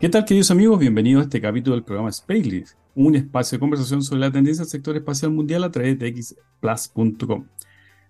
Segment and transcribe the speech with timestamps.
[0.00, 0.78] ¿Qué tal, queridos amigos?
[0.78, 4.70] Bienvenidos a este capítulo del programa Spacely, un espacio de conversación sobre la tendencia del
[4.70, 7.44] sector espacial mundial a través de xplus.com.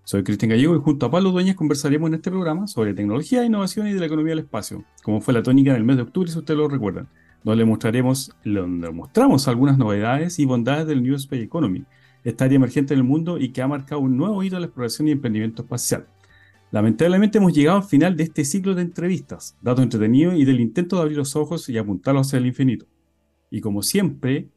[0.05, 3.89] Soy Cristian Gallego y junto a Pablo Dueñas conversaremos en este programa sobre tecnología, innovación
[3.89, 6.31] y de la economía del espacio, como fue la tónica en el mes de octubre,
[6.31, 7.09] si ustedes lo recuerdan,
[7.43, 11.87] donde mostraremos, donde mostramos algunas novedades y bondades del New Space Economy,
[12.23, 14.67] esta área emergente en el mundo y que ha marcado un nuevo hito en la
[14.69, 16.07] exploración y emprendimiento espacial.
[16.73, 20.97] Lamentablemente hemos llegado al final de este ciclo de entrevistas, datos entretenidos y del intento
[20.97, 22.87] de abrir los ojos y apuntarlos hacia el infinito.
[23.51, 24.49] Y como siempre,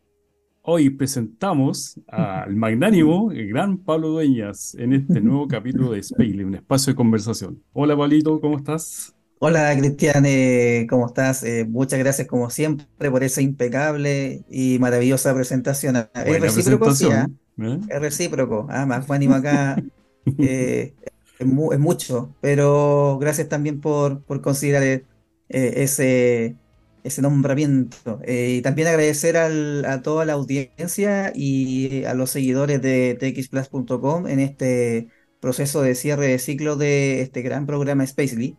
[0.61, 6.53] hoy presentamos al magnánimo, el gran Pablo Dueñas, en este nuevo capítulo de Space, un
[6.53, 7.63] espacio de conversación.
[7.73, 9.15] Hola, Pablito, ¿cómo estás?
[9.39, 11.43] Hola Cristian, eh, ¿cómo estás?
[11.43, 15.97] Eh, muchas gracias como siempre por esa impecable y maravillosa presentación.
[15.97, 17.27] es recíproco, sí, ¿ah?
[17.57, 17.79] ¿eh?
[17.89, 18.67] Es recíproco.
[18.69, 19.83] Ah, más ánimo acá.
[21.43, 25.03] es, mucho, pero gracias también por, por considerar eh,
[25.49, 26.57] ese,
[27.03, 28.19] ese nombramiento.
[28.23, 34.39] Eh, y también agradecer a toda la audiencia y a los seguidores de txplus.com en
[34.39, 35.09] este
[35.39, 38.57] proceso de cierre de ciclo de este gran programa Spacely,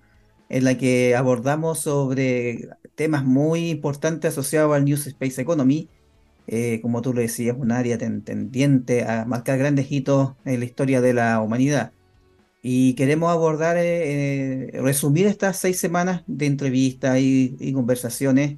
[0.50, 5.88] en la que abordamos sobre temas muy importantes asociados al New Space Economy.
[6.46, 11.00] Eh, como tú lo decías, un área tendiente a marcar grandes hitos en la historia
[11.00, 11.92] de la humanidad.
[12.66, 18.56] Y queremos abordar, eh, eh, resumir estas seis semanas de entrevistas y, conversaciones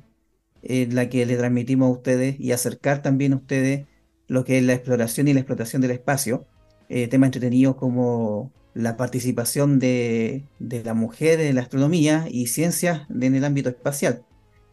[0.63, 3.87] en la que le transmitimos a ustedes y acercar también a ustedes
[4.29, 6.47] lo que es la exploración y la explotación del espacio.
[6.89, 13.35] Eh, temas entretenidos como la participación de, la mujer en la astronomía y ciencias en
[13.35, 14.25] el ámbito espacial.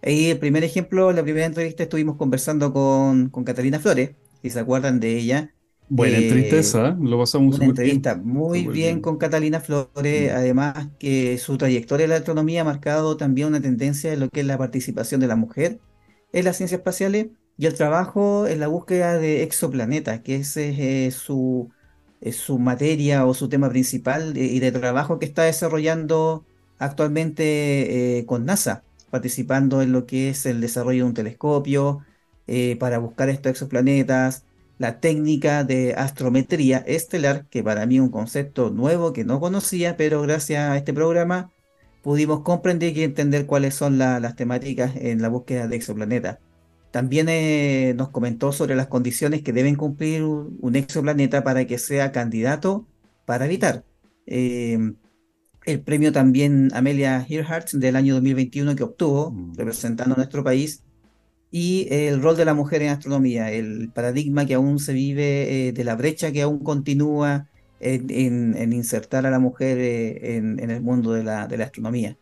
[0.04, 4.12] Ahí el primer ejemplo, la primera entrevista estuvimos conversando con, con Catalina Flores,
[4.44, 5.56] si se acuerdan de ella,
[5.90, 6.96] Buena entrevista esa, ¿eh?
[7.00, 10.36] lo pasamos una entrevista muy bien, con Catalina Flores, mm.
[10.36, 14.40] además que su trayectoria en la astronomía ha marcado también una tendencia en lo que
[14.40, 15.80] es la participación de la mujer
[16.32, 21.16] en las ciencias espaciales y el trabajo en la búsqueda de exoplanetas, que ese es
[21.16, 21.70] su,
[22.32, 26.46] su materia o su tema principal y de trabajo que está desarrollando
[26.80, 32.00] actualmente eh, con NASA, participando en lo que es el desarrollo de un telescopio
[32.48, 34.44] eh, para buscar estos exoplanetas
[34.78, 39.98] la técnica de astrometría estelar, que para mí es un concepto nuevo que no conocía,
[39.98, 41.52] pero gracias a este programa
[42.02, 46.40] pudimos comprender y entender cuáles son las temáticas en la búsqueda de exoplanetas.
[46.92, 52.12] También eh, nos comentó sobre las condiciones que deben cumplir un, exoplaneta para que sea
[52.12, 52.86] candidato
[53.26, 53.84] para habitar.
[54.28, 54.78] Eh,
[55.66, 59.56] el premio también Amelia Earhart del año 2021 que obtuvo, mm.
[59.56, 60.84] representando a nuestro país,
[61.56, 65.72] y el rol de la mujer en astronomía, el paradigma que aún se vive, eh,
[65.72, 67.48] de la brecha que aún continúa
[67.80, 72.18] en, insertar a la mujer eh, en, el mundo de la, de la, astronomía.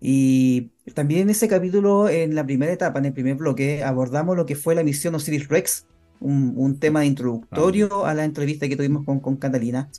[0.00, 4.46] Y también en ese capítulo, en la primera etapa, en el primer bloque, abordamos lo
[4.46, 5.86] que fue la misión Osiris Rex,
[6.20, 9.90] un, tema introductorio a la entrevista que tuvimos con, con Catalina.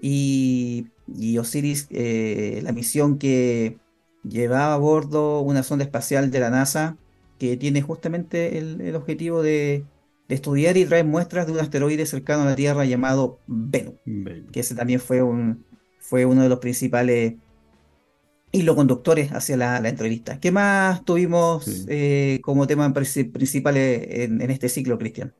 [0.00, 3.78] Y, y, Osiris, eh, la misión que
[4.22, 6.98] llevaba a bordo una sonda espacial de la NASA
[7.42, 9.84] que tiene justamente el, objetivo de,
[10.28, 13.94] estudiar y traer muestras de un asteroide cercano a la Tierra llamado Venus,
[14.52, 15.64] que ese también fue, un,
[15.98, 17.34] fue uno de los principales
[18.52, 20.38] hilo conductores hacia la, entrevista.
[20.38, 25.34] ¿Qué más tuvimos eh, como tema principal en, este ciclo, Cristian?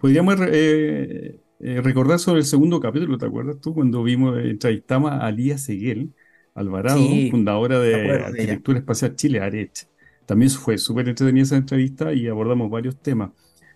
[0.00, 3.74] Podríamos eh, eh, recordar sobre el segundo capítulo, ¿te acuerdas tú?
[3.74, 6.14] Cuando vimos, entrevistamos a Lía Seguel
[6.52, 6.98] Alvarado,
[7.30, 9.93] fundadora de Arquitectura Espacial Chile, ARECH.
[10.26, 13.30] También fue súper entretenida esa entrevista y abordamos varios temas.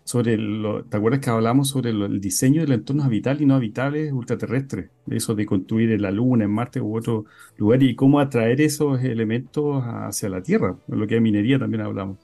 [0.05, 3.55] Sobre lo, ¿te acuerdas que hablamos sobre el diseño de los entornos habitables y no
[3.55, 4.89] habitables ultraterrestres?
[5.11, 7.27] Eso de construir en la Luna, en Marte u otro
[7.59, 10.79] lugar y cómo atraer esos elementos hacia la Tierra.
[10.89, 12.17] Lo que es minería también hablamos.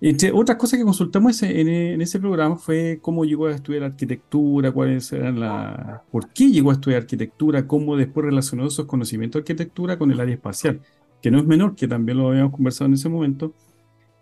[0.00, 5.12] Entre otras cosas que consultamos en, ese programa fue cómo llegó a estudiar arquitectura, cuáles
[5.12, 9.98] eran las, por qué llegó a estudiar arquitectura, cómo después relacionó esos conocimientos de arquitectura
[9.98, 10.80] con el área espacial
[11.22, 13.54] que no es menor, que también lo habíamos conversado en ese momento,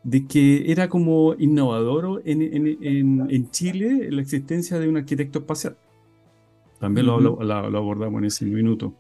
[0.02, 5.76] de que era como innovador en, en, Chile la existencia de un arquitecto espacial.
[6.80, 8.94] También lo, lo, abordamos en ese minuto.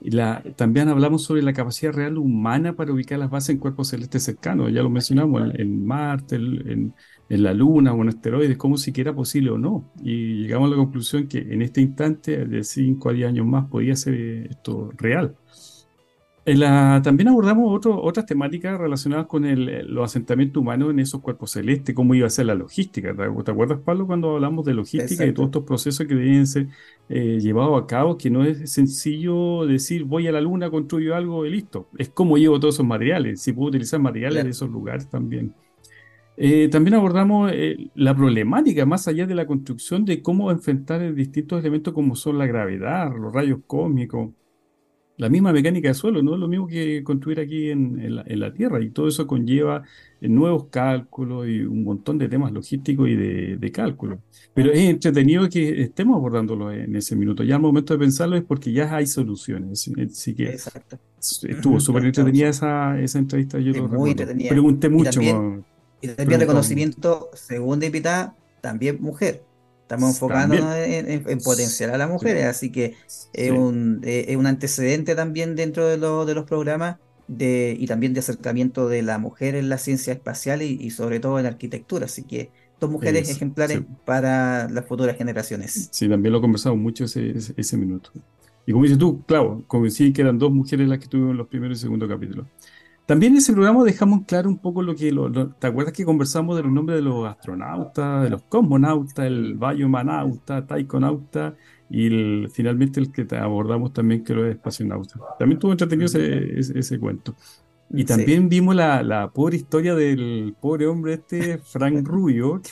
[0.00, 4.22] La, también hablamos sobre la capacidad real humana para ubicar las bases en cuerpos celestes
[4.22, 4.72] cercanos.
[4.72, 6.94] Ya lo mencionamos, en, Marte, en,
[7.28, 9.92] en, la Luna o en asteroides, como siquiera posible o no.
[10.02, 13.68] Y llegamos a la conclusión que en este instante, de 5 a 10 años más,
[13.68, 14.14] podía ser
[14.50, 15.36] esto real
[17.02, 19.44] también abordamos otras temáticas relacionadas con
[19.92, 23.14] los asentamientos humanos en esos cuerpos celestes, cómo iba a ser la logística.
[23.14, 26.68] ¿Te, acuerdas, Pablo, cuando hablamos de logística y todos estos procesos que deben ser
[27.08, 28.16] eh, llevados a cabo?
[28.16, 31.88] Que no es sencillo decir voy a la luna, construyo algo y listo.
[31.98, 35.54] Es cómo llevo todos esos materiales, si puedo utilizar materiales de esos lugares también.
[36.42, 41.60] Eh, también abordamos eh, la problemática más allá de la construcción de cómo enfrentar distintos
[41.60, 44.30] elementos como son la gravedad, los rayos cósmicos,
[45.20, 48.82] la misma mecánica de suelo, no es lo mismo que construir aquí en, la, Tierra,
[48.82, 49.82] y todo eso conlleva
[50.18, 54.18] eh, nuevos cálculos y un montón de temas logísticos y de, cálculo.
[54.54, 57.44] Pero es entretenido que estemos abordándolo en ese minuto.
[57.44, 59.90] Ya al momento de pensarlo es porque ya hay soluciones.
[60.10, 60.56] Así que
[61.42, 63.58] estuvo súper entretenida esa, esa entrevista.
[63.60, 65.20] Yo lo muy Pregunté mucho.
[66.00, 69.42] Y también, reconocimiento, segunda invitada, también mujer.
[69.90, 72.94] Estamos enfocándonos en, potenciar a las mujeres, así que
[73.32, 78.20] es, un, es, un, antecedente también dentro de, de los programas de, y también de
[78.20, 82.04] acercamiento de la mujer en la ciencia espacial y, sobre todo en arquitectura.
[82.04, 85.88] Así que dos mujeres ejemplares para las futuras generaciones.
[85.90, 88.12] Sí, también lo conversamos mucho ese, ese, minuto.
[88.66, 91.78] Y como dices tú, claro, coincidí que eran dos mujeres las que tuvieron los primeros
[91.78, 92.46] y segundo capítulos.
[93.10, 95.12] También en ese programa dejamos claro un poco lo que...
[95.58, 100.64] ¿Te acuerdas que conversamos de los nombres de los astronautas, de los cosmonautas, el biomanauta,
[100.64, 101.56] taikonauta
[101.90, 105.18] y finalmente el que abordamos también que lo es espacionauta?
[105.40, 107.34] También tuvo entretenido ese, ese, cuento.
[107.92, 112.62] Y también vimos la, la, pobre historia del pobre hombre este, Frank Rubio.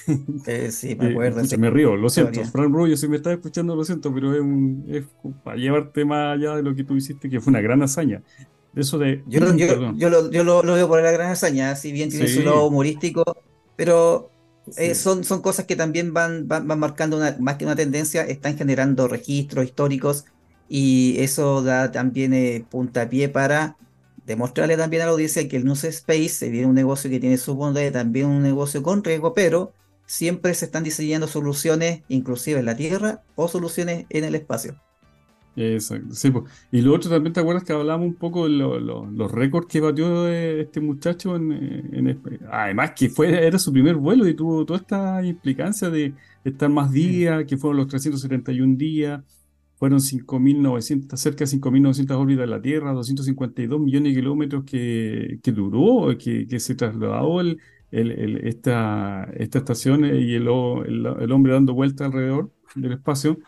[0.46, 1.43] Eh, sí, me acuerdo.
[1.58, 2.44] me río, lo siento.
[2.44, 5.05] Frank Rubio, si me estás escuchando, lo siento, pero es, un, es
[5.43, 8.23] para llevarte más allá de lo que tú hiciste, que fue una gran hazaña.
[8.74, 9.22] Eso de.
[9.26, 9.40] Yo,
[9.96, 13.24] yo, lo, veo por la gran hazaña, si bien tiene su lado humorístico,
[13.76, 14.30] pero
[14.76, 18.56] eh, son, son cosas que también van, van, marcando una, más que una tendencia, están
[18.56, 20.26] generando registros históricos
[20.68, 23.76] y eso da también eh, puntapié para
[24.26, 27.54] demostrarle también a la audiencia que el News Space viene un negocio que tiene su
[27.54, 29.72] bondad, también un negocio con riesgo, pero
[30.06, 34.78] siempre se están diseñando soluciones, inclusive en la Tierra, o soluciones en el espacio.
[35.60, 36.32] Exacto, sí,
[36.70, 40.28] Y lo otro también, ¿te acuerdas que hablábamos un poco de los récords que batió
[40.28, 45.90] este muchacho en, Además que fue, era su primer vuelo y tuvo toda esta implicancia
[45.90, 46.14] de
[46.44, 49.20] estar más días, que fueron los 371 días,
[49.75, 55.50] fueron 5.900, cerca de 5.900 órbitas de la Tierra, 252 millones de kilómetros que, que
[55.50, 57.58] duró, que, que se trasladó el,
[57.90, 63.38] esta, esta estación y el, el hombre dando vuelta alrededor del espacio.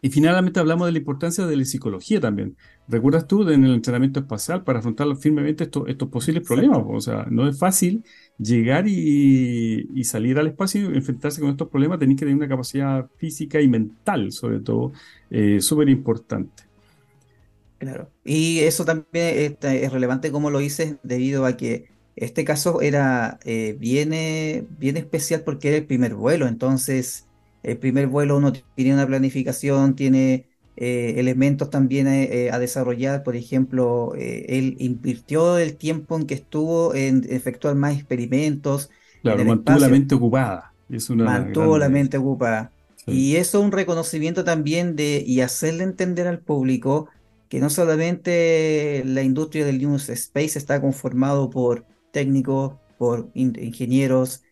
[0.00, 2.56] Y finalmente hablamos de la importancia de la psicología también.
[2.86, 6.82] ¿Recuerdas tú en el entrenamiento espacial para afrontar firmemente estos, estos posibles problemas?
[6.86, 8.04] O sea, no es fácil
[8.38, 11.98] llegar y, salir al espacio y enfrentarse con estos problemas.
[11.98, 14.92] Tenéis que tener una capacidad física y mental, sobre todo,
[15.30, 16.62] eh, súper importante.
[17.78, 18.10] Claro.
[18.24, 23.76] Y eso también es, relevante como lo hice debido a que este caso era eh,
[23.78, 24.10] bien,
[24.78, 26.46] bien especial porque era el primer vuelo.
[26.46, 27.27] Entonces
[27.62, 30.46] el primer vuelo uno tiene una planificación, tiene
[30.76, 33.24] eh, elementos también eh, eh, a desarrollar.
[33.24, 38.90] Por ejemplo, él invirtió el tiempo en que estuvo en efectuar más experimentos.
[39.22, 40.72] Claro, mantuvo la mente ocupada.
[40.88, 42.70] Es una mantuvo la mente ocupada.
[43.06, 47.08] Y eso es un reconocimiento también de y hacerle entender al público
[47.48, 54.42] que no solamente la industria del News Space está conformado por técnicos, por ingenieros,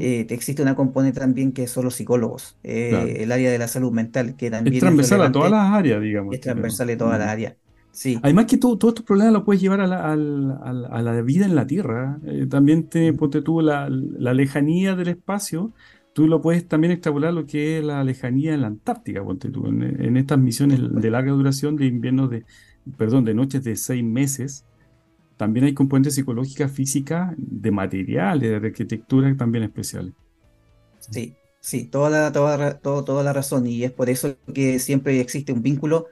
[0.00, 3.92] eh, existe una componente también que son los psicólogos, eh, el área de la salud
[3.92, 6.34] mental, que también es transversal a todas las áreas, digamos.
[6.34, 7.54] Es transversal a todas las áreas.
[7.92, 8.18] Sí.
[8.22, 11.66] Además que todos estos problemas los puedes llevar a la, a la, vida en la
[11.66, 12.18] Tierra.
[12.26, 15.72] Eh, también te ponte tú la, lejanía del espacio,
[16.12, 19.68] tú lo puedes también extrapolar lo que es la lejanía en la Antártica, ponte tú,
[19.68, 22.44] en, en estas misiones de larga duración de inviernos de,
[22.96, 24.64] perdón, de noches de seis meses
[25.36, 30.12] también hay componentes psicológicas, físicas, de materiales, de arquitectura también especiales.
[30.98, 33.66] Sí, sí, toda la, toda, toda la razón.
[33.66, 36.06] Y es por eso que siempre existe un vínculo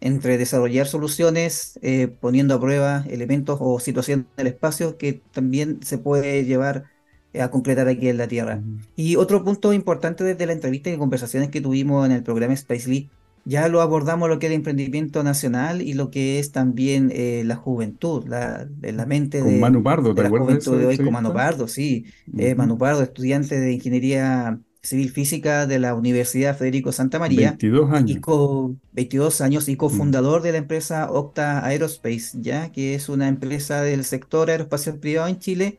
[0.00, 5.98] entre desarrollar soluciones, eh, poniendo a prueba elementos o situaciones del espacio que también se
[5.98, 6.84] puede llevar
[7.32, 8.62] eh, a concretar aquí en la Tierra.
[8.94, 12.88] Y otro punto importante desde la entrevista y conversaciones que tuvimos en el programa Space
[12.88, 13.10] League
[13.46, 17.44] ya lo abordamos lo que es el emprendimiento nacional y lo que es también eh,
[17.46, 21.68] la juventud, la, la mente de, Manu Pardo, la juventud de hoy, con Manu Pardo,
[21.68, 22.06] sí.
[22.36, 27.50] Eh, Manu Pardo, estudiante de Ingeniería Civil Física de la Universidad Federico Santa María.
[27.50, 28.10] 22 años.
[28.10, 33.80] Y 22 años y cofundador de la empresa Octa Aerospace, ya que es una empresa
[33.82, 35.78] del sector aeroespacial privado en Chile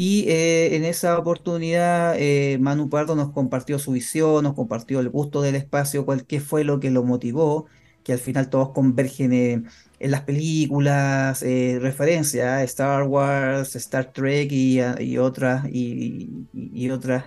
[0.00, 5.08] y eh, en esa oportunidad eh, Manu Pardo nos compartió su visión, nos compartió el
[5.08, 7.66] gusto del espacio, cuál qué fue lo que lo motivó,
[8.04, 15.18] que al final todos convergen en, las películas, eh, referencias, Star Wars, Star Trek y,
[15.18, 17.24] otras, y, otras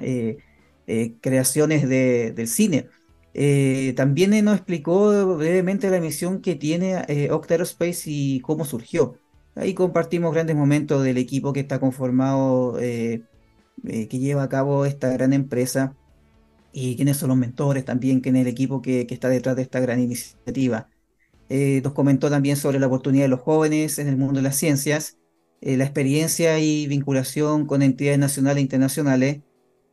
[1.21, 2.87] creaciones del cine.
[3.95, 9.20] también nos explicó brevemente la misión que tiene Aerospace y cómo surgió.
[9.55, 13.23] Ahí compartimos grandes momentos del equipo que está conformado eh,
[13.83, 15.95] que lleva a cabo esta gran empresa
[16.71, 19.79] y quiénes son los mentores también, quién es el equipo que, está detrás de esta
[19.79, 20.89] gran iniciativa.
[21.49, 25.17] nos comentó también sobre la oportunidad de los jóvenes en el mundo de las ciencias,
[25.61, 29.41] la experiencia y vinculación con entidades nacionales e internacionales,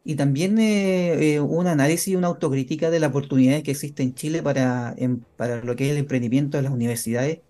[0.09, 4.15] y también eh, eh, un análisis y una autocrítica de las oportunidades que existen en
[4.15, 4.97] Chile para,
[5.37, 7.41] para lo que es el emprendimiento de las universidades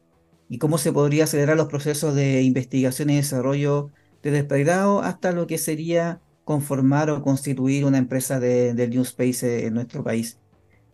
[0.49, 3.91] y cómo se podría acelerar los procesos de investigación y desarrollo
[4.23, 9.03] desde el pregrado hasta lo que sería conformar o constituir una empresa de, del New
[9.03, 10.39] Space en nuestro país.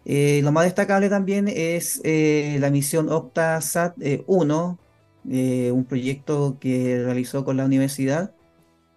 [0.04, 3.96] Eh, lo más destacable también es la misión OptaSat
[4.26, 4.78] 1,
[5.25, 8.34] un proyecto que realizó con la universidad,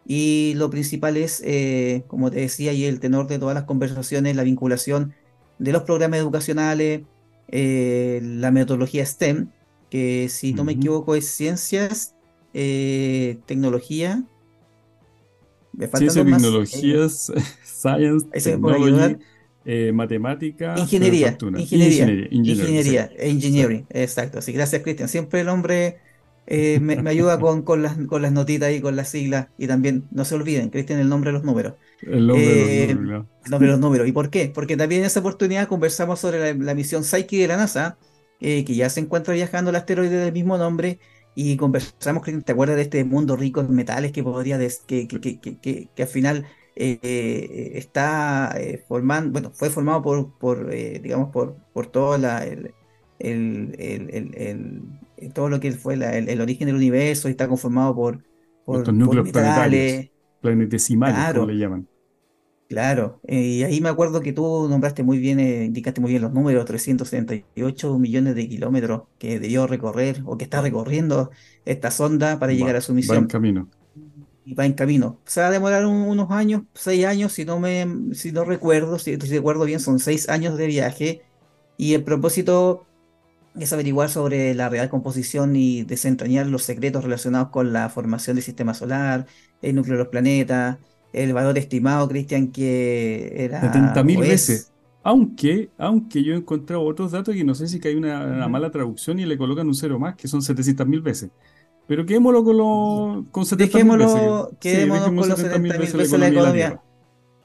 [0.07, 4.37] y lo principal es, eh, como te decía, y el tenor de todas las conversaciones,
[4.37, 5.13] la vinculación
[5.59, 7.01] de los programas educacionales,
[7.49, 9.49] eh, la metodología STEM,
[9.89, 12.15] que si no me equivoco es ciencias,
[12.53, 14.24] eh, tecnología.
[15.74, 17.32] Me faltan tecnologías,
[17.63, 19.17] science, technology,
[19.94, 24.39] matemática, ingeniería, ingeniería, ingeniería, engineering, exacto.
[24.39, 25.10] Así, gracias Cristian.
[25.10, 26.00] Siempre el hombre
[26.50, 29.48] eh, me, ayuda con, con, las, con las notitas y con las siglas.
[29.58, 31.74] Y también, no se olviden, Cristian, el nombre de los números.
[32.01, 34.08] El nombre, de, los eh, números, el nombre de los números.
[34.08, 34.51] ¿Y por qué?
[34.53, 37.98] Porque también en esa oportunidad conversamos sobre la, misión Psyche de la NASA,
[38.39, 41.00] eh, que ya se encuentra viajando el asteroide del mismo nombre.
[41.36, 45.89] Y conversamos, ¿te acuerdas de este mundo rico en metales que podría, que, que, que,
[45.94, 48.56] que, al final está
[48.88, 52.44] formando, bueno, fue formado por, por digamos, por, por todo la,
[53.20, 54.82] el, el,
[55.17, 58.24] eh, todo lo que fue el, origen del universo y está conformado por,
[58.65, 60.06] por estos núcleos planetarios,
[60.41, 61.88] planetesimales, como le llaman.
[62.69, 66.21] Claro, eh, y ahí me acuerdo que tú nombraste muy bien, eh, indicaste muy bien
[66.21, 71.31] los números, 378 millones de kilómetros que debió recorrer o que está recorriendo
[71.63, 73.19] esta sonda para llegar a su misión.
[73.19, 73.69] Va en camino.
[74.43, 75.17] Y va en camino.
[75.25, 79.15] Se va a demorar unos años, seis años, si no me, si no recuerdo, si,
[79.15, 81.21] si recuerdo bien, son seis años de viaje.
[81.77, 82.86] Y el propósito
[83.57, 88.43] es averiguar sobre la real composición y desentrañar los secretos relacionados con la formación del
[88.43, 89.25] sistema solar,
[89.62, 90.77] el núcleo de los planetas,
[91.24, 93.62] el valor estimado, Cristian, que era...
[93.62, 94.71] 70.000 veces.
[95.03, 98.71] Aunque, aunque yo he encontrado otros datos que no sé si que hay una, mala
[98.71, 101.29] traducción y le colocan un cero más, que son 700.000 veces.
[101.88, 104.57] Pero quedémoslo con, los con 70.000 veces.
[104.59, 106.81] Quedémonos con los 70.000 veces, la economía.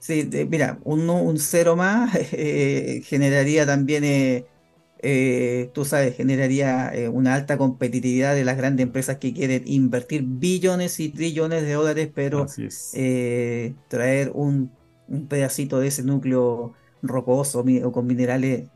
[0.01, 4.05] Sí, mira, un, un, cero más eh, generaría también...
[4.05, 4.47] Eh,
[5.05, 10.23] eh, tú sabes, generaría eh, una alta competitividad de las grandes empresas que quieren invertir
[10.23, 12.47] billones y trillones de dólares, pero
[12.95, 14.71] eh, traer un,
[15.29, 18.69] pedacito de ese núcleo rocoso o con minerales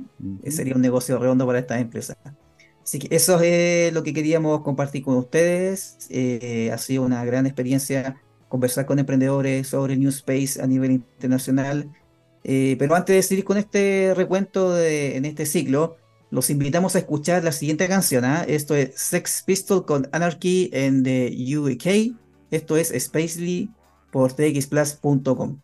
[0.48, 2.16] sería un negocio redondo para estas empresas.
[2.82, 5.96] Así que eso es lo que queríamos compartir con ustedes.
[6.72, 11.88] ha sido una gran experiencia conversar con emprendedores sobre New Space a nivel internacional.
[12.42, 15.96] pero antes de seguir con este recuento de, en este ciclo,
[16.30, 18.24] los invitamos a escuchar la siguiente canción.
[18.24, 18.44] ¿ah?
[18.46, 22.16] Esto es Sex Pistol con Anarchy en the UK.
[22.50, 23.70] Esto es Spacely
[24.10, 25.60] por txplus.com.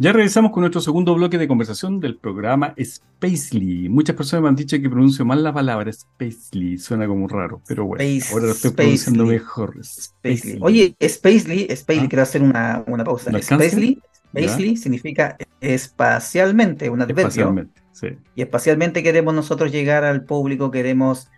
[0.00, 3.88] Ya regresamos con nuestro segundo bloque de conversación del programa Spacely.
[3.88, 7.84] Muchas personas me han dicho que pronuncio mal la palabra Spacely, suena como raro, pero
[7.84, 9.74] bueno, ahora lo estoy pronunciando mejor.
[9.84, 10.58] Spacely.
[10.60, 12.08] Oye, Spacely, Spacely, ah.
[12.08, 13.32] quiero hacer una, una pausa.
[13.42, 17.26] Spacely, Spacely significa espacialmente, un adverbio.
[17.26, 17.87] Espacialmente.
[18.34, 21.28] Y espacialmente queremos nosotros llegar al público, queremos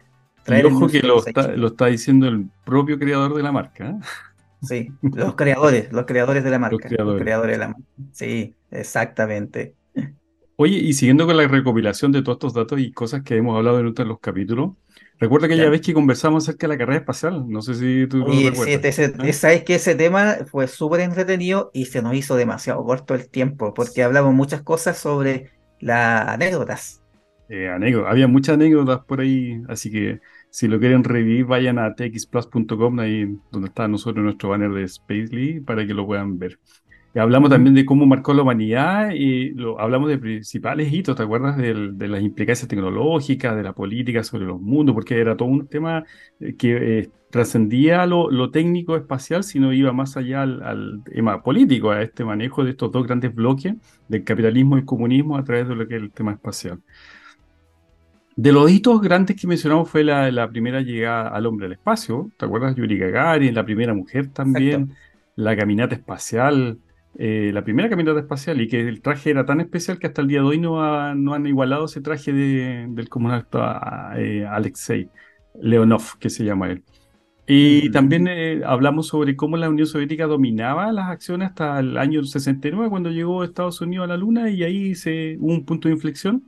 [0.45, 0.65] traer...
[0.65, 1.19] Y ojo que lo
[1.67, 3.91] está, diciendo el propio creador de la marca.
[3.91, 3.97] ¿eh?
[4.63, 6.89] Sí, los creadores, los creadores de la marca.
[6.91, 7.53] Los creadores.
[7.53, 7.83] de la marca.
[8.13, 9.75] Sí, exactamente.
[10.57, 13.81] Oye, y siguiendo con la recopilación de todos estos datos y cosas que hemos hablado
[13.81, 14.73] en otros los capítulos,
[15.19, 18.19] recuerda que ya vez que conversamos acerca de la carrera espacial, no sé si tú
[18.19, 18.99] lo recuerdas.
[18.99, 19.33] ¿eh?
[19.33, 23.73] sabes que ese tema fue súper entretenido y se nos hizo demasiado corto el tiempo,
[23.73, 25.51] porque hablamos muchas cosas sobre
[25.81, 27.03] las anécdotas.
[27.49, 27.69] Eh,
[28.07, 30.21] Había muchas anécdotas por ahí, así que
[30.51, 35.61] si lo quieren revivir, vayan a txplus.com, ahí donde está nosotros nuestro banner de Spacely,
[35.61, 36.59] para que lo puedan ver.
[37.15, 41.57] Hablamos también de cómo marcó la humanidad y lo, hablamos de principales hitos, ¿te acuerdas?
[41.57, 41.75] De,
[42.07, 46.05] las implicancias tecnológicas, de la política sobre los mundos, porque era todo un tema
[46.39, 52.03] eh, que eh, trascendía lo, técnico espacial, sino iba más allá al, tema político, a
[52.03, 53.75] este manejo de estos dos grandes bloques,
[54.09, 56.79] del capitalismo y el comunismo, a través de lo que es el tema espacial.
[58.37, 62.45] De los hitos grandes que mencionamos fue la, primera llegada al hombre al espacio, ¿te
[62.45, 62.77] acuerdas?
[62.77, 64.95] Yuri Gagarin, la primera mujer también,
[65.35, 66.79] la caminata espacial,
[67.19, 70.29] eh, la primera caminata espacial y que el traje era tan especial que hasta el
[70.29, 75.09] día de hoy no, no han igualado ese traje del comunista eh, Alexei
[75.61, 76.85] Leonov, que se llama él.
[77.47, 77.93] Y mm.
[77.93, 82.89] también eh, hablamos sobre cómo la Unión Soviética dominaba las acciones hasta el año 69,
[82.89, 86.47] cuando llegó Estados Unidos a la Luna, y ahí se, hubo un punto de inflexión.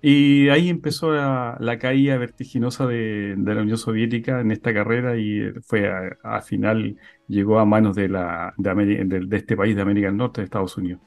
[0.00, 5.90] Y ahí empezó la, caída vertiginosa de, la Unión Soviética en esta carrera y fue
[6.22, 10.40] al final llegó a manos de, la, de, de, este país de América del Norte,
[10.40, 11.00] de Estados Unidos.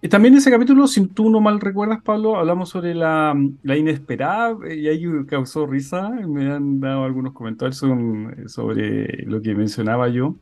[0.00, 3.34] Y también en ese capítulo, si tú no mal recuerdas, Pablo, hablamos sobre la,
[3.64, 6.10] la inesperada y ahí causó risa.
[6.10, 10.36] Me han dado algunos comentarios sobre, lo que mencionaba yo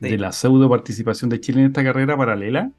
[0.00, 2.70] de la pseudo participación de Chile en esta carrera paralela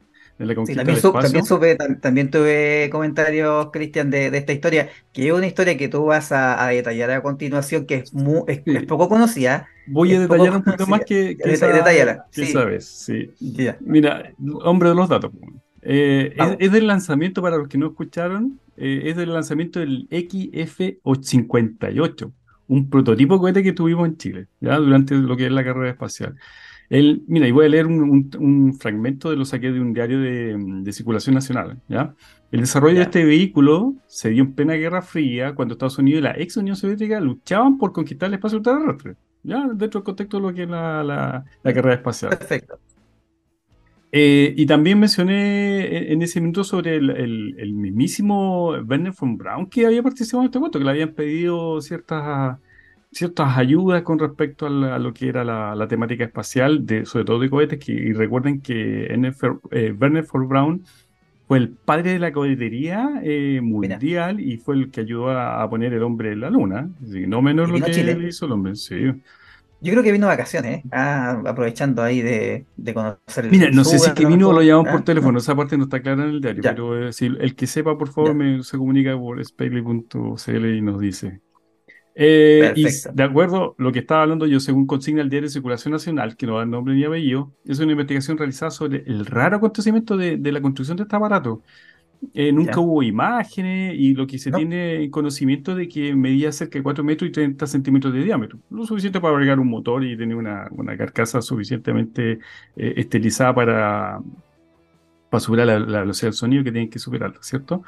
[2.02, 6.68] también, tuve comentarios, Cristian, de, esta historia, que es una historia que tú vas a,
[6.68, 9.68] detallar a continuación, que es, muy, es, poco conocida.
[9.88, 12.86] Voy a detallar un poquito más que, que, sabes.
[12.86, 13.32] Sí.
[13.80, 14.32] Mira,
[14.64, 15.32] hombre de los datos.
[15.82, 22.32] Eh, es, del lanzamiento, para los que no escucharon, eh, es del lanzamiento del XF-58,
[22.68, 24.78] un prototipo cohete que tuvimos en Chile, ¿ya?
[24.78, 26.36] durante lo que es la carrera espacial
[26.90, 31.36] mira, y voy a leer un, fragmento de lo saqué de un diario de, circulación
[31.36, 31.82] nacional.
[31.88, 32.16] ¿ya?
[32.52, 36.24] El desarrollo de este vehículo se dio en plena Guerra Fría, cuando Estados Unidos y
[36.24, 39.68] la ex Unión Soviética luchaban por conquistar el espacio terrestre, ¿ya?
[39.74, 42.30] dentro del contexto de lo que es la, carrera espacial.
[42.38, 42.80] Perfecto.
[44.10, 50.02] Eh, y también mencioné en ese minuto sobre el, mismísimo Werner von Braun que había
[50.02, 52.58] participado en este cuento, que le habían pedido ciertas
[53.18, 57.50] ciertas ayudas con respecto a, lo que era la, temática espacial, de, sobre todo de
[57.50, 60.86] cohetes, que, y recuerden que eh, Werner von Braun
[61.48, 65.94] fue el padre de la cohetería eh, mundial y fue el que ayudó a, poner
[65.94, 68.96] el hombre en la luna, no menos lo que hizo el hombre, sí.
[69.80, 70.84] Yo creo que vino de vacaciones, ¿eh?
[70.92, 74.64] ah, aprovechando ahí de, conocer el Mira, no sé si es que vino o lo
[74.64, 77.56] llamamos por ah, teléfono, esa parte no está clara en el diario, pero si el
[77.56, 81.42] que sepa, por favor, me, se comunica por spegly.cl y nos dice.
[82.20, 82.84] Eh, y
[83.14, 86.36] de acuerdo a lo que estaba hablando yo, según consigna el Diario de Circulación Nacional,
[86.36, 90.40] que no da nombre ni apellido, es una investigación realizada sobre el raro acontecimiento de,
[90.52, 91.62] la construcción de este aparato.
[92.34, 96.84] Eh, nunca hubo imágenes y lo que se tiene conocimiento de que medía cerca de
[96.84, 100.36] 4 metros y 30 centímetros de diámetro, lo suficiente para agregar un motor y tener
[100.36, 102.40] una, carcasa suficientemente
[102.76, 104.20] eh, esterilizada para,
[105.30, 107.84] para superar la, la, velocidad del sonido que tienen que superarlo, ¿cierto?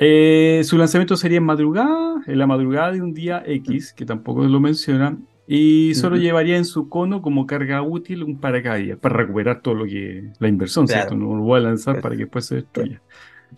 [0.00, 4.44] Eh, su lanzamiento sería en madrugada, en la madrugada de un día X, que tampoco
[4.44, 9.60] lo mencionan, y solo llevaría en su cono como carga útil un paracaídas para recuperar
[9.60, 11.16] todo lo que la inversión, ¿cierto?
[11.16, 13.02] No lo voy a lanzar para que después se destruya.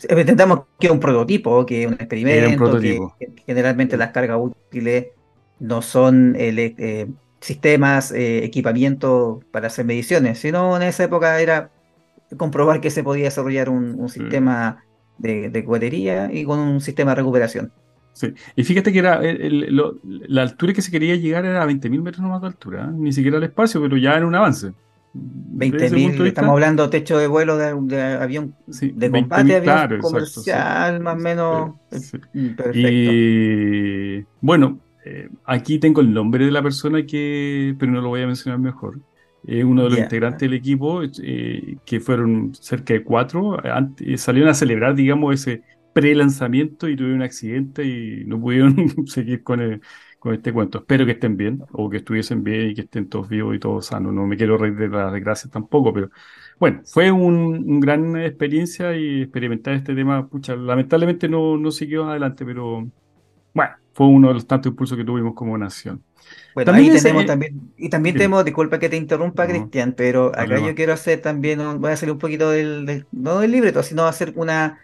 [0.09, 2.98] Intentamos que es un prototipo, que es un experimento, Que,
[3.44, 5.09] generalmente las cargas útiles
[5.59, 7.09] no son eh,
[7.40, 11.70] sistemas, eh, equipamiento para hacer mediciones, sino en esa época era
[12.37, 14.85] comprobar que se podía desarrollar un, sistema
[15.20, 17.72] de, de y con un sistema de recuperación.
[18.12, 22.26] Sí, y fíjate que era la altura que se quería llegar era a 20.000 metros
[22.26, 22.92] más de altura, ¿eh?
[22.92, 24.72] ni siquiera el espacio, pero ya era un avance.
[25.14, 31.70] 20.000, estamos hablando techo de vuelo de, avión de combate, avión comercial, más o menos.
[32.33, 32.78] Mm, perfecto.
[32.78, 38.22] Y bueno, eh, aquí tengo el nombre de la persona que, pero no lo voy
[38.22, 39.00] a mencionar mejor
[39.46, 44.50] es uno de los integrantes del equipo, eh, que fueron cerca de cuatro, eh, salieron
[44.50, 48.76] a celebrar, digamos, ese pre-lanzamiento y tuvieron un accidente y no pudieron
[49.07, 49.81] seguir con,
[50.20, 50.79] con este cuento.
[50.79, 53.87] Espero que estén bien, o que estuviesen bien y que estén todos vivos y todos
[53.87, 54.12] sanos.
[54.12, 56.11] No me quiero reír de las desgracias tampoco, pero
[56.59, 60.29] bueno, fue un, gran experiencia y experimentar este tema.
[60.29, 62.88] Pucha, lamentablemente no, no siguió adelante, pero
[63.55, 66.03] bueno, fue uno de los tantos impulsos que tuvimos como nación.
[66.55, 70.74] Bueno, ahí tenemos también, y también tenemos, disculpa que te interrumpa, Cristian, pero acá yo
[70.74, 74.79] quiero hacer también, voy a hacer un poquito del, no del libreto, sino hacer una,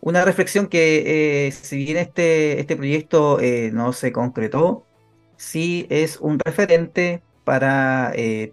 [0.00, 4.84] una reflexión que eh, si bien este, este proyecto eh, no se concretó,
[5.36, 8.52] sí es un referente para eh,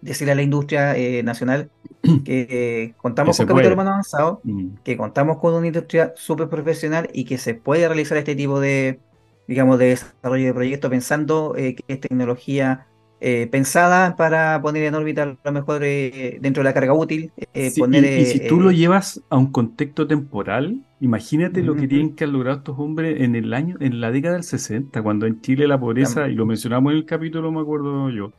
[0.00, 1.70] decirle a la industria nacional
[2.24, 4.68] que contamos con capital humano avanzado, mm.
[4.84, 9.00] que contamos con una industria súper profesional y que se puede realizar este tipo de,
[9.48, 12.86] digamos, de desarrollo de proyectos pensando eh, que es tecnología
[13.18, 17.32] eh, pensada para poner en órbita lo mejor eh, dentro de la carga útil.
[17.54, 22.34] y, si tú lo llevas a un contexto temporal, imagínate lo que tienen que haber
[22.34, 25.80] logrado estos hombres en el año, en la década del 60, cuando en Chile la
[25.80, 28.32] pobreza, y lo mencionamos en el capítulo, me acuerdo yo,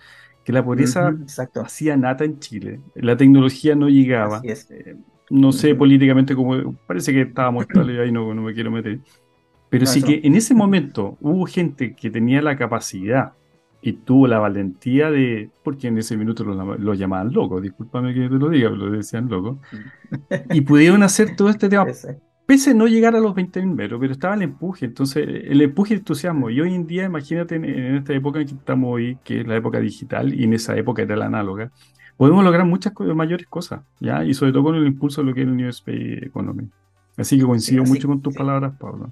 [0.47, 1.13] que la pobreza
[1.61, 4.41] hacía nata en Chile, la tecnología no llegaba.
[5.29, 8.99] no sé políticamente cómo, parece que estábamos tal y ahí no, no me quiero meter.
[9.67, 13.33] Pero sí que en ese momento hubo gente que tenía la capacidad
[13.81, 18.35] y tuvo la valentía de, porque en ese minuto lo, llamaban loco, discúlpame que te
[18.35, 19.59] lo diga, pero lo decían loco,
[20.51, 21.87] y pudieron hacer todo este tema
[22.47, 25.93] pese a no llegar a los 20.000 metros, pero estaba el empuje, entonces el empuje
[25.93, 26.49] y entusiasmo.
[26.49, 29.57] Y hoy en día, imagínate en, esta época en que estamos hoy, que es la
[29.57, 31.71] época digital, y en esa época era la análoga,
[32.15, 34.23] podemos lograr muchas mayores cosas, ¿ya?
[34.23, 36.69] Y sobre todo con el impulso de lo que es el New Space Economy.
[37.17, 39.11] Así que coincido mucho con tus palabras, Pablo.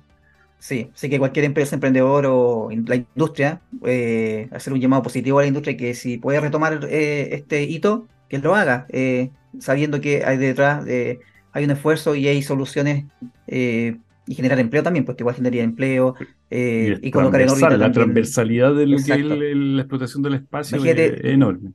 [0.59, 5.41] Sí, así que cualquier empresa, emprendedor o la industria, eh, hacer un llamado positivo a
[5.41, 10.23] la industria que si puede retomar eh, este hito, que lo haga, eh, sabiendo que
[10.25, 11.19] hay detrás de
[11.55, 13.05] hay un esfuerzo y hay soluciones
[13.47, 16.15] eh, y generar empleo también, porque igual generaría empleo
[16.49, 17.77] eh, y, colocar en órbita.
[17.77, 21.71] La transversalidad de lo que es la explotación del espacio es enorme.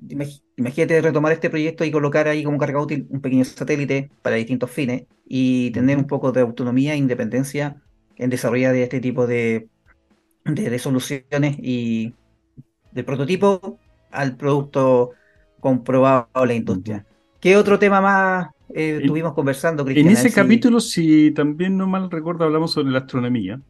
[0.59, 4.71] Imagínate retomar este proyecto y colocar ahí como carga útil un pequeño satélite para distintos
[4.71, 7.77] fines y tener un poco de autonomía e independencia
[8.17, 9.69] en desarrollar de este tipo de,
[10.45, 12.13] de, soluciones y
[12.93, 13.79] del prototipo
[14.11, 15.13] al producto
[15.59, 17.07] comprobado en la industria.
[17.41, 19.87] ¿Qué otro tema más eh, estuvimos conversando.
[19.89, 23.61] En ese capítulo, si también no mal recuerdo, hablamos sobre la astronomía.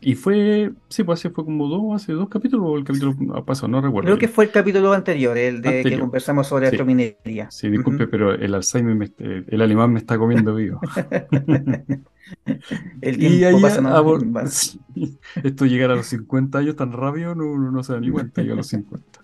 [0.00, 3.68] Y fue, sí, pues hace fue como dos, hace dos capítulos o el capítulo pasado,
[3.68, 4.06] no recuerdo.
[4.06, 7.50] Creo que fue el capítulo anterior, el de que conversamos sobre astrominería.
[7.50, 10.80] Sí, disculpe, pero el Alzheimer, el alemán me está comiendo vivo.
[13.00, 14.78] el tiempo pasa más.
[15.42, 18.54] Esto llegar a los 50 años tan rápido, no, no, se da ni cuenta, llega
[18.54, 19.20] a los 50.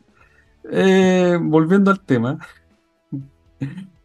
[0.72, 2.38] Eh, volviendo al tema,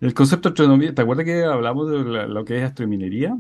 [0.01, 3.37] el concepto de astronomía, ¿te acuerdas que hablamos de lo que es astrominería?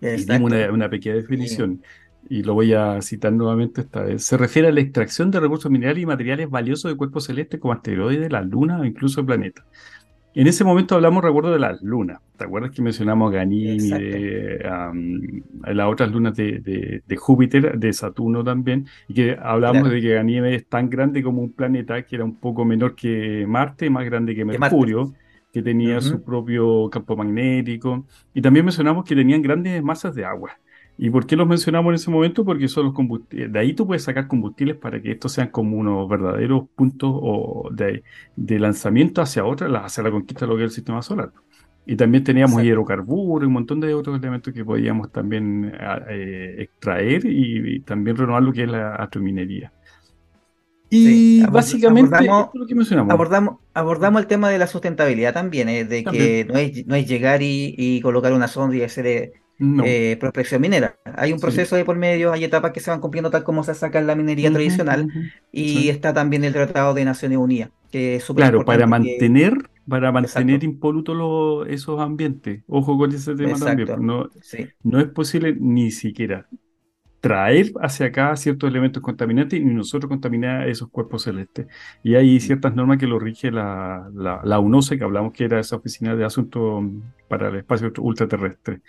[0.00, 1.82] Y dimos una, pequeña definición,
[2.28, 4.24] y lo voy a citar nuevamente esta vez.
[4.24, 7.72] Se refiere a la extracción de recursos minerales y materiales valiosos de cuerpos celestes como
[7.72, 9.64] asteroides, la luna o incluso planetas.
[10.34, 12.20] En ese momento hablamos, recuerdo, de las lunas.
[12.36, 14.58] ¿Te acuerdas que mencionamos Ganímide,
[15.62, 18.86] las otras lunas de, Júpiter, de Saturno también?
[19.06, 22.36] Y que hablamos de que Ganímide es tan grande como un planeta, que era un
[22.36, 25.14] poco menor que Marte, más grande que Mercurio
[25.54, 30.58] que tenía su propio campo magnético, y también mencionamos que tenían grandes masas de agua.
[30.96, 32.44] ¿Y por qué los mencionamos en ese momento?
[32.44, 33.52] Porque son los combustibles.
[33.52, 37.68] De ahí tú puedes sacar combustibles para que estos sean como unos verdaderos puntos o
[37.72, 38.02] de,
[38.36, 41.32] lanzamiento hacia otra, hacia la conquista de lo que es el sistema solar.
[41.86, 45.72] Y también teníamos hidrocarburos y un montón de otros elementos que podíamos también
[46.08, 49.72] eh, extraer y, y, también renovar lo que es la astrominería.
[50.94, 52.28] Y básicamente
[53.08, 57.08] abordamos, abordamos, el tema de la sustentabilidad también, eh, de que no es, no es
[57.08, 60.96] llegar y, colocar una sonda y hacer eh, eh, prospección minera.
[61.16, 63.74] Hay un proceso de por medio, hay etapas que se van cumpliendo tal como se
[63.74, 65.08] saca en la minería tradicional
[65.52, 67.70] y está también el Tratado de Naciones Unidas.
[67.90, 72.62] Que es claro, para mantener, para mantener impolutos esos ambientes.
[72.66, 73.86] Ojo con ese tema también.
[73.86, 74.28] Pues, no,
[74.82, 76.48] no es posible ni siquiera
[77.24, 81.66] traer hacia acá ciertos elementos contaminantes y nosotros contaminar esos cuerpos celestes.
[82.02, 85.76] Y hay ciertas normas que lo rige la, la, UNOCE, que hablamos que era esa
[85.76, 86.84] oficina de asuntos
[87.26, 88.82] para el espacio ultraterrestre.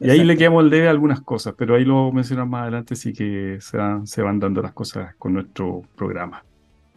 [0.00, 2.94] Y ahí le quedamos el debe a algunas cosas, pero ahí lo mencionamos más adelante,
[2.94, 6.44] sí que se van, se van dando las cosas con nuestro programa.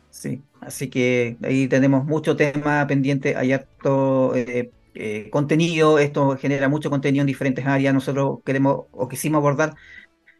[0.09, 6.69] Sí, así que ahí tenemos mucho tema pendiente, hay harto eh, eh, contenido, esto genera
[6.69, 9.73] mucho contenido en diferentes áreas, nosotros queremos o quisimos abordar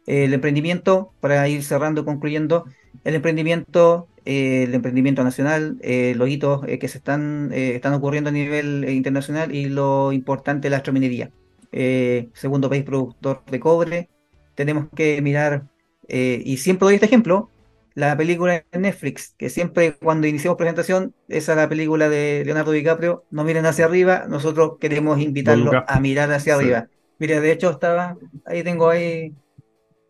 [0.06, 2.64] el emprendimiento, para ir cerrando, concluyendo,
[3.04, 8.30] el emprendimiento, eh, el emprendimiento nacional, eh, los hitos eh, que se están, están ocurriendo
[8.30, 11.30] a nivel internacional y lo importante la astrominería.
[11.72, 14.08] Segundo país productor de cobre,
[14.54, 15.68] tenemos que mirar,
[16.08, 17.50] y siempre doy este ejemplo,
[17.94, 22.72] la película de Netflix, que siempre cuando iniciamos presentación, esa es la película de Leonardo
[22.72, 26.88] DiCaprio, no miren hacia arriba, nosotros queremos invitarlo a mirar hacia arriba.
[27.18, 29.34] Mira, de hecho estaba, ahí tengo ahí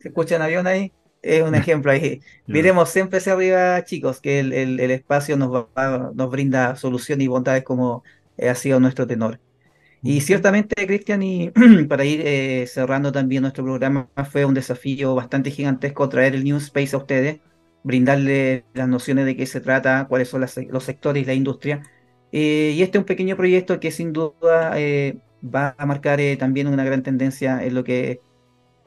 [0.03, 2.21] se escucha en avión ahí, es un ejemplo ahí.
[2.47, 5.67] Miremos siempre hacia arriba, chicos, que el, espacio nos,
[6.15, 8.03] nos brinda soluciones y bondades como
[8.39, 9.39] ha sido nuestro tenor.
[10.03, 11.51] Y ciertamente, Cristian, y
[11.89, 16.57] para ir eh, cerrando también nuestro programa, fue un desafío bastante gigantesco traer el New
[16.57, 17.41] Space a ustedes,
[17.85, 21.83] brindarle las nociones de qué se trata, cuáles son los sectores y la industria.
[22.33, 26.67] Eh, y este es un pequeño proyecto que sin duda eh, va a marcar también
[26.67, 28.21] una gran tendencia en lo que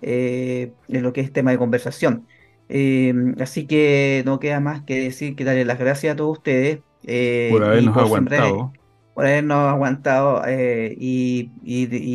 [0.02, 2.28] eh, en lo que es tema de conversación.
[2.70, 6.80] Eh, así que no queda más que decir que darle las gracias a todos ustedes.
[7.06, 8.74] Eh, por habernos aguantado.
[9.16, 10.44] Por habernos aguantado.
[10.48, 11.50] Y,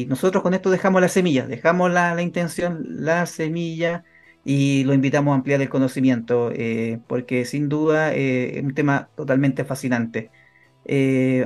[0.09, 4.05] nosotros con esto dejamos las semillas, dejamos la, intención, la semilla
[4.45, 6.53] y lo invitamos a ampliar el conocimiento,
[7.09, 10.31] porque sin duda es un tema totalmente fascinante.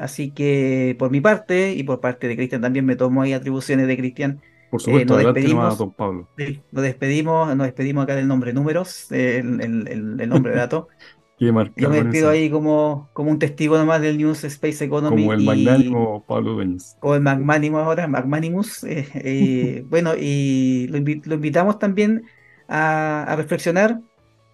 [0.01, 3.87] así que por mi parte y por parte de Cristian también me tomo ahí atribuciones
[3.87, 4.43] de Cristian
[4.75, 6.29] por eh, supuesto, nos despedimos, don Pablo.
[6.73, 10.89] nos despedimos, nos despedimos acá del nombre números, el, nombre de dato.
[11.39, 15.23] Yo me despido ahí como, como un testigo nomás del News Space Economy.
[15.23, 16.97] Como el magnánimo Pablo Dueñas.
[17.01, 18.85] Como el magnánimo ahora, Magmanimus.
[18.85, 22.25] Eh, eh, bueno, y lo, invitamos también
[22.69, 24.01] a, reflexionar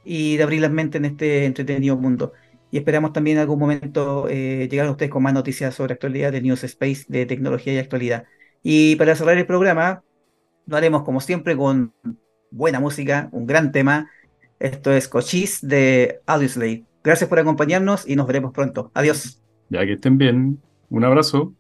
[0.05, 2.33] y de abrir las mentes en este entretenido mundo.
[2.71, 6.33] Y esperamos también en algún momento eh, llegar a ustedes con más noticias sobre actualidad
[6.33, 8.25] de News Space, de tecnología y actualidad.
[8.63, 10.03] Y para cerrar el programa,
[10.67, 11.93] lo haremos como siempre con
[12.51, 14.11] buena música, un gran tema
[14.61, 16.85] esto es Cochise de Audioslave.
[17.03, 18.91] Gracias por acompañarnos y nos veremos pronto.
[18.95, 19.43] Adiós.
[19.71, 20.61] Ya que estén bien.
[20.91, 21.55] Un abrazo.